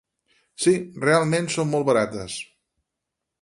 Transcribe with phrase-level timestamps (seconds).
[0.63, 0.71] —Sí,
[1.03, 2.39] realment són molt barates.